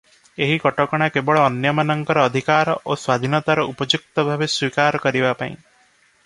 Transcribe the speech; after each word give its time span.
ଏହି 0.43 0.53
କଟକଣା 0.61 1.07
କେବଳ 1.17 1.43
ଅନ୍ୟମାନଙ୍କର 1.49 2.23
ଅଧିକାର 2.29 2.75
ଓ 2.77 2.97
ସ୍ୱାଧୀନତାର 3.03 3.67
ଉପଯୁକ୍ତ 3.75 4.25
ଭାବେ 4.31 4.49
ସ୍ୱୀକାର 4.55 5.03
କରିବା 5.05 5.35
ପାଇଁ। 5.45 5.55